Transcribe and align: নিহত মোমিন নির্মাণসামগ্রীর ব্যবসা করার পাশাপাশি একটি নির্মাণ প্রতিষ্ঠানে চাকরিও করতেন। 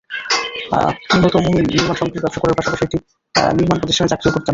নিহত 1.13 1.35
মোমিন 1.37 1.65
নির্মাণসামগ্রীর 1.67 2.23
ব্যবসা 2.23 2.41
করার 2.41 2.57
পাশাপাশি 2.59 2.83
একটি 2.85 2.97
নির্মাণ 3.53 3.77
প্রতিষ্ঠানে 3.79 4.11
চাকরিও 4.11 4.33
করতেন। 4.35 4.49